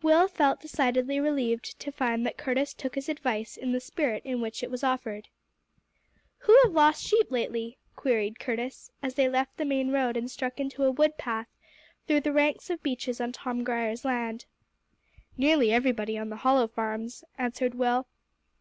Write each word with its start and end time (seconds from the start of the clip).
Will 0.00 0.28
felt 0.28 0.60
decidedly 0.60 1.18
relieved 1.18 1.76
to 1.80 1.90
find 1.90 2.24
that 2.24 2.36
Curtis 2.38 2.72
took 2.72 2.94
his 2.94 3.08
advice 3.08 3.56
in 3.56 3.72
the 3.72 3.80
spirit 3.80 4.22
in 4.24 4.40
which 4.40 4.62
it 4.62 4.70
was 4.70 4.84
offered. 4.84 5.26
"Who 6.38 6.56
have 6.62 6.70
lost 6.70 7.02
sheep 7.04 7.32
lately?" 7.32 7.78
queried 7.96 8.38
Curtis, 8.38 8.92
as 9.02 9.14
they 9.14 9.28
left 9.28 9.56
the 9.56 9.64
main 9.64 9.90
road 9.90 10.16
and 10.16 10.30
struck 10.30 10.60
into 10.60 10.84
a 10.84 10.92
wood 10.92 11.18
path 11.18 11.48
through 12.06 12.20
the 12.20 12.32
ranks 12.32 12.70
of 12.70 12.80
beeches 12.84 13.20
on 13.20 13.32
Tom 13.32 13.64
Grier's 13.64 14.04
land. 14.04 14.46
"Nearly 15.36 15.72
everybody 15.72 16.16
on 16.16 16.28
the 16.28 16.36
Hollow 16.36 16.68
farms," 16.68 17.24
answered 17.36 17.74
Will. 17.74 18.06